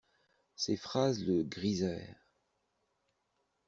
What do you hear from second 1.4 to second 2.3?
grisèrent.